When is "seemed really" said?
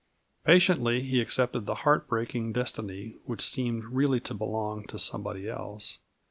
3.43-4.19